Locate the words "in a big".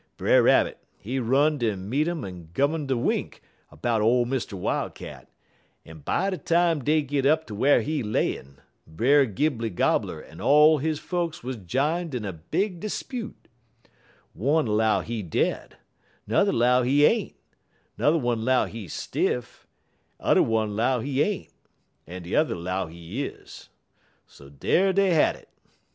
12.15-12.79